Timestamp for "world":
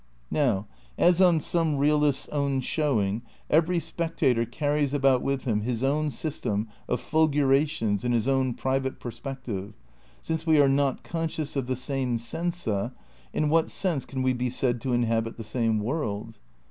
15.79-16.39